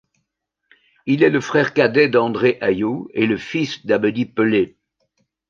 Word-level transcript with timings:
Il 1.05 1.21
est 1.21 1.29
le 1.29 1.39
frère 1.41 1.75
cadet 1.75 2.09
d'André 2.09 2.57
Ayew 2.61 3.09
et 3.13 3.27
le 3.27 3.37
fils 3.37 3.85
d'Abedi 3.85 4.25
Pelé. 4.25 4.75